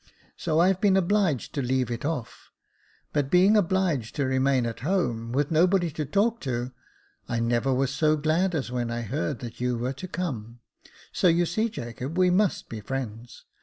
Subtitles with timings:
[0.35, 2.49] So I've been obliged to leave it off:
[3.13, 6.71] but being obliged to remain at home, with nobody to talk to,
[7.29, 10.61] I never was so glad as when I heard that you were to come;
[11.11, 13.45] so you see, Jacob, we must be friends.